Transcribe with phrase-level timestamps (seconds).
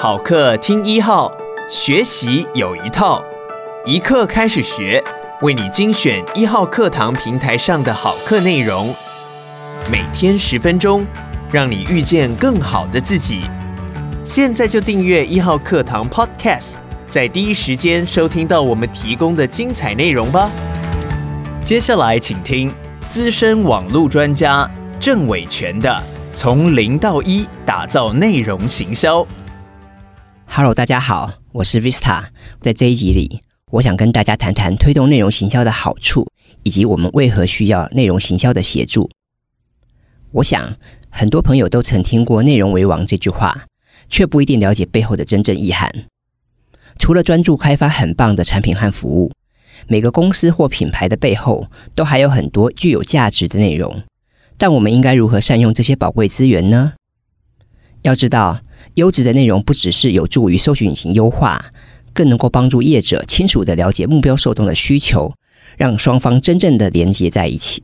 [0.00, 1.28] 好课听一号，
[1.68, 3.20] 学习有一套，
[3.84, 5.02] 一课开始学，
[5.40, 8.94] 为你精选一号课堂平台上的好课内容，
[9.90, 11.04] 每天十分钟，
[11.50, 13.40] 让你遇见更好的自己。
[14.24, 16.74] 现在就订阅一号课堂 Podcast，
[17.08, 20.48] 在第一时间收听到我们提供的精彩内容吧。
[21.64, 22.72] 接下来请听
[23.10, 24.70] 资深网络专家
[25.00, 25.90] 郑伟权的
[26.36, 29.22] 《从零到一打造内容行销》。
[30.50, 32.24] Hello，大家好，我是 Vista。
[32.60, 36.26] 在这一集里，我想跟大家谈谈推动内容行销的好处，
[36.62, 39.08] 以及我们为何需要内容行销的协助。
[40.32, 40.74] 我想，
[41.10, 43.66] 很多朋友都曾听过“内容为王”这句话，
[44.08, 45.92] 却不一定了解背后的真正意涵。
[46.98, 49.30] 除了专注开发很棒的产品和服务，
[49.86, 54.02] 每个公司或品牌的背后，都还有很多具有价值的内容。
[54.56, 56.94] 但我们应该如何善用这些宝贵资源呢？
[58.02, 58.60] 要知道，
[58.94, 61.72] 优质的内容不只是有助于搜寻引擎优化，
[62.12, 65.32] 更能够帮助业者清楚地了解目标受众的需求，
[65.76, 67.82] 让双方真正的连接在一起。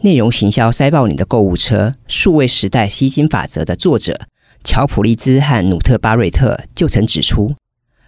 [0.00, 4.26] 内容行销塞爆你的购物车，数位时代吸金法则的作者
[4.62, 7.54] 乔普利兹和努特巴瑞特就曾指出，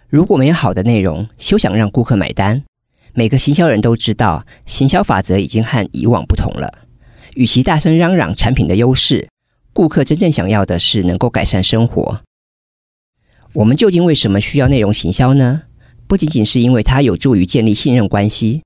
[0.09, 2.63] 如果没有好的内容，休想让顾客买单。
[3.13, 6.71] 每个行销人都知道，行销法则已经和以往不同了。
[7.35, 9.27] 与其大声嚷嚷产品的优势，
[9.77, 12.21] 顾客真正想要的是能够改善生活。
[13.53, 15.61] 我们究竟为什么需要内容行销呢？
[16.07, 18.63] 不仅仅是因为它有助于建立信任关系，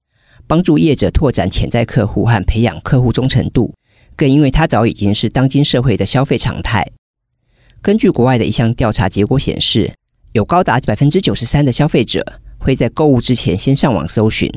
[0.47, 3.73] 帮助业者拓展潜在客户和培养客户忠诚度，
[4.15, 6.89] 更因为它早已经是当今社会的消费常态。
[7.81, 9.93] 根据国外的一项调查结果显示，
[10.31, 14.49] 有高达百分之九十三的消费者会在购物之前先上网搜寻，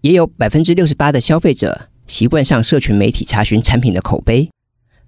[0.00, 4.48] 也有百分之六十八的消费者习惯上社群媒体查询产品的口碑。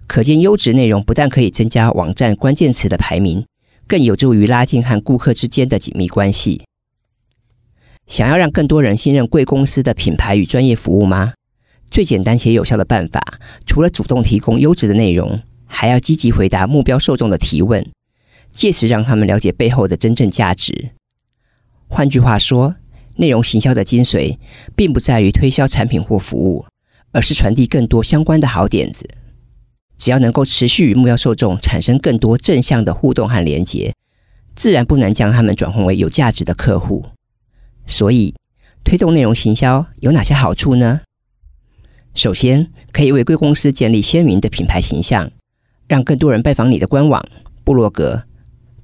[0.07, 3.45] 可见，优质内容不但可以增加网站关键词的排名，
[3.87, 6.63] 更有助于拉近和顾客之间的紧密关系。
[8.05, 11.33] 想要让更多人信任贵公司的品牌与专业服务吗？
[11.89, 13.21] 最简单且有效的办法，
[13.65, 17.91] 除了主动提供优质的内容，还要积极回答目标受众的提问，
[18.51, 20.91] 借此让他们了解背后的真正价值。
[21.87, 22.75] 换句话说，
[23.17, 24.37] 内容行销的精髓，
[24.75, 26.65] 并不在于推销产品或服务，
[27.11, 29.07] 而是传递更多相关的好点子。
[29.97, 33.93] 只要能够持续与目标受众产生更多正向的互动和连结，
[34.55, 37.05] 自然不难将他们转换为有价值的客户。
[37.87, 38.35] 所以，
[38.83, 41.01] 推动内容行销有哪些好处呢？
[42.13, 45.31] 首先，可以为贵公司建立鲜明的品牌形象，
[45.87, 47.23] 让更多人拜访你的官网、
[47.63, 48.23] 部落格。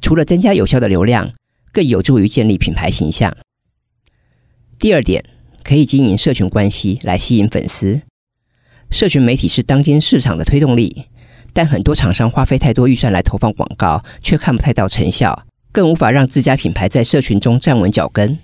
[0.01, 1.31] 除了增加有效的流量，
[1.71, 3.35] 更有助于建立品牌形象。
[4.79, 5.23] 第二点，
[5.63, 8.01] 可以经营社群关系来吸引粉丝。
[8.91, 11.05] 社群媒体是当今市场的推动力，
[11.53, 18.37] 但很多厂商花费太多预算来投放广告，却看不太到成效，更无法让自家品牌在社群中站稳脚跟。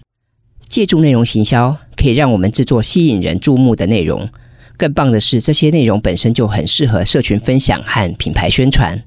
[0.69, 4.29] 借助内容行销，可以让我们制作吸引人注目的内容。
[4.77, 9.03] 更棒的是，这些内容本身就很适合社群分享和品牌宣传。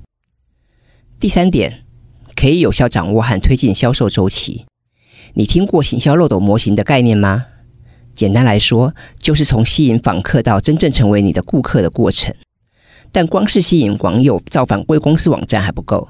[1.19, 1.85] 第三点，
[2.37, 4.67] 可以有效掌握和推进销售周期。
[5.35, 7.47] 你听过行销漏斗模型的概念吗？
[8.13, 12.35] 简单来说，就是从吸引访客到真正成为你的顾客的过程。
[13.13, 16.09] 但光是吸引网友造访贵公司网站还不够，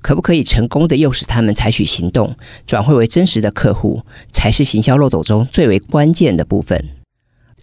[0.00, 2.34] 可不可以成功的诱使他们采取行动，
[2.66, 4.02] 转化为真实的客户，
[4.32, 6.82] 才是行销漏斗中最为关键的部分。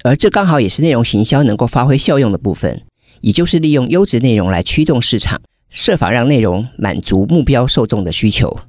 [0.04, 2.84] 而这刚好也是内容行销能够发挥效用的部分，
[3.22, 8.60] 也就是利用优质内容来驱动市场，设法让内容满足目标受众的需求。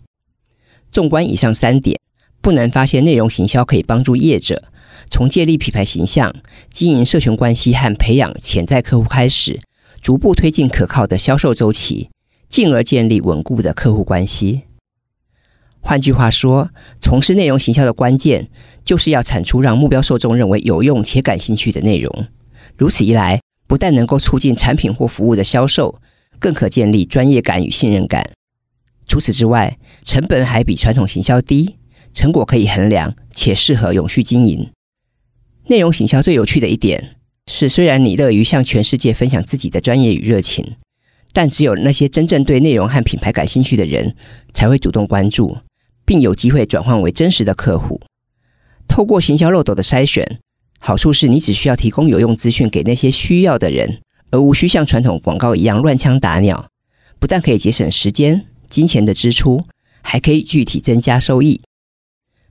[0.90, 2.00] 纵观以上三点，
[2.40, 4.70] 不难发现，内容行销可以帮助业者。
[5.10, 6.34] 从建立品牌形象、
[6.70, 9.60] 经营社群关系和培养潜在客户开始，
[10.00, 12.10] 逐步推进可靠的销售周期，
[12.48, 14.62] 进而建立稳固的客户关系。
[15.80, 16.70] 换句话说，
[17.00, 18.50] 从事内容行销的关键，
[18.84, 22.26] 就是要产出让目标受众认为有用且感兴趣的内容。
[22.76, 26.00] 如此一来，不但能够促进产品或服务的销售，
[26.38, 28.30] 更可建立专业感与信任感。
[29.06, 31.76] 除此之外，成本还比传统行销低，
[32.12, 34.70] 成果可以衡量，且适合永续经营。
[35.68, 37.16] 内容行销最有趣的一点
[37.46, 40.76] 是，虽然你乐于向全世界分享自己的专业与热情，
[41.32, 44.14] 但只有那些真正对内容和品牌感兴趣的人，
[44.54, 45.58] 才会主动关注，
[46.06, 48.00] 并有机会转换为真实的客户。
[48.88, 50.40] 透过行销漏斗的筛选，
[50.80, 54.00] 好处是你只需要提供有用资讯给那些需要的人，
[54.30, 56.70] 而无需像传统广告一样乱枪打鸟。
[57.18, 59.64] 不但可以节省时间、金钱的支出，
[60.00, 61.60] 还可以具体增加收益。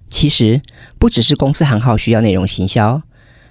[0.10, 0.62] 其实，
[0.98, 3.02] 不只是公司行号需要内容行销。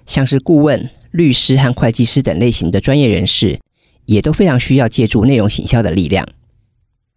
[0.07, 3.61] 像是顾问、律师和会计师等类型的专业人士，
[4.07, 6.27] 也都非常需要借助内容行销的力量。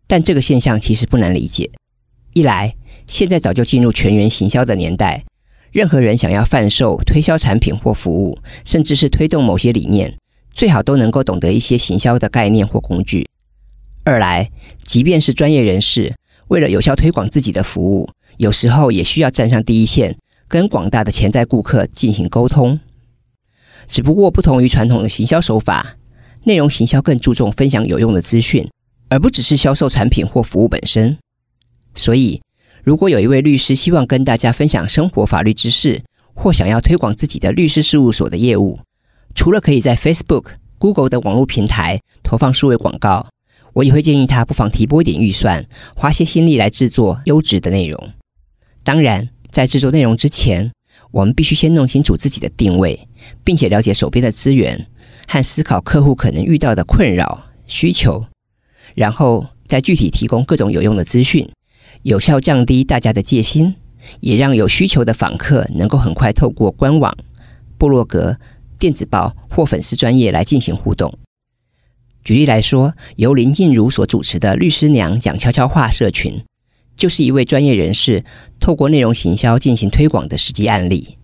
[0.08, 1.70] 但这个现象其实不难理解。
[2.34, 2.76] 一来，
[3.06, 5.24] 现在早就进入全员行销的年代，
[5.72, 10.18] 任何人想要贩售、推销产品或服务，甚至是推动某些理念，
[10.52, 13.28] 最好都能够懂得一些行销的概念或工具。
[14.04, 14.50] 二来，
[14.84, 16.16] 即便是专业人士，
[16.48, 20.18] 为了有效推广自己的服务，有时候也需要站上第一线，
[20.50, 22.78] 跟广大的潜在顾客进行沟通。
[23.88, 25.96] 只不过，不同于传统的行销手法，
[26.44, 28.68] 内容行销更注重分享有用的资讯，
[29.08, 31.18] 而不只是销售产品或服务本身。
[31.96, 32.42] 所以，
[32.84, 36.02] 如果有一位律师希望跟大家分享生活法律知识，
[36.34, 38.80] 或想要推广自己的律师事务所的业务，
[39.36, 40.46] 除了可以在 Facebook、
[40.78, 43.28] Google 的网络平台投放数位广告，
[43.74, 48.10] 我也会建议他不妨提拨一点预算，花些心力来制作优质的内容。
[48.84, 50.72] 当然，在制作内容之前，
[51.12, 53.08] 我们必须先弄清楚自己的定位，
[53.44, 54.88] 并且了解手边的资源
[55.28, 58.26] 和思考客户可能遇到的困扰需求，
[58.96, 61.50] 然后再具体提供各种有用的资讯。
[62.04, 63.76] 有效降低大家的戒心，
[64.22, 67.14] 也让有需求的访客能够很快透过官网、
[67.78, 68.38] 部落格、
[68.78, 71.14] 电子报或粉丝专页来进行互动。
[72.24, 76.42] 举例来说，由林静茹所主持的“律师娘讲悄悄话”社群，
[77.00, 78.26] 就是一位专业人士
[78.60, 81.16] 透过内容行销进行推广的实际案例。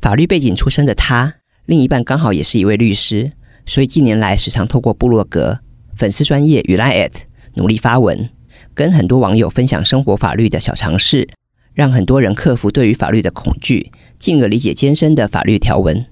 [0.00, 1.34] 法律背景出身的他，
[1.66, 3.30] 另一半刚好也是一位律师，
[3.66, 5.60] 所以近年来时常透过部落格、
[5.94, 7.10] 粉丝专页与 LINE@
[7.56, 8.30] 努力发文。
[8.72, 11.28] 跟很多网友分享生活法律的小常识，
[11.74, 16.06] 让很多人克服对于法律的恐惧，进而理解艰深的法律条文。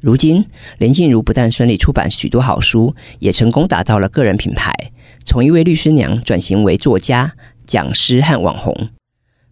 [0.00, 0.46] 如今，
[0.78, 4.72] 林静茹不但顺利出版许多好书，也成功打造了个人品牌，
[5.24, 7.34] 从一位律师娘转型为作家、
[7.68, 8.88] 讲师和网红。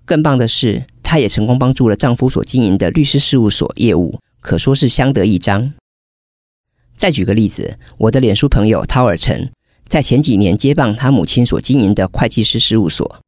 [0.04, 5.72] 更棒的是，她也成功帮助了丈夫所经营的律师事务所业务，可说是相得益彰。
[6.96, 9.52] 再举个例子，我的脸书朋友陶尔陈。
[9.86, 13.20] 在前几年接棒他母亲所经营的会计师事务所，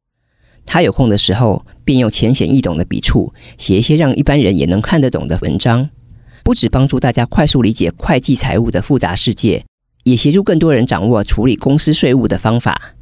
[0.65, 5.89] 他有空的时候便用浅显易懂的笔触写一些让一般人也能看得懂的文章，
[6.43, 9.63] 不只帮助大家快速理解会计财务的复杂世界，
[10.03, 12.95] 也协助更多人掌握处理公司税务的方法。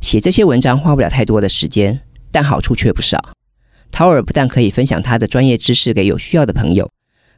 [0.00, 2.00] 写这些文章花不了太多的时间，
[2.32, 3.32] 但好处却不少。
[3.90, 6.90] 涛尔不但可以分享他的专业知识给有需要的朋友，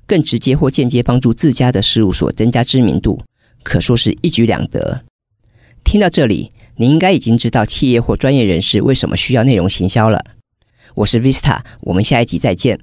[0.06, 3.22] 更直接或间接帮助自家的事务所增加知名度，
[3.62, 5.02] 可说是一举两得。
[5.82, 10.24] 听到这里，您应该已经知道企业或专业人士为什么需要内容行销了。
[10.94, 12.78] 我是 Vista，我们下一集再见。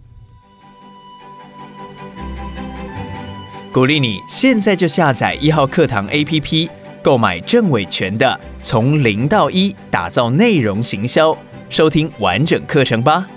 [3.71, 6.69] 鼓励你现在就下载一号课堂 APP，
[7.01, 11.31] 购买郑伟权的《从零到一打造内容行销》，
[11.69, 13.27] 收听完整课程吧。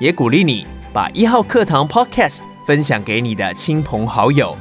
[0.00, 4.56] 也鼓励你把一号课堂 Podcast 分享给你的亲朋好友，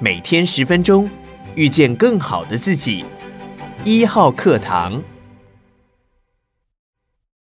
[0.00, 1.08] 每天十分钟。
[1.54, 3.04] 遇见更好的自己，
[3.82, 5.02] 一号课堂。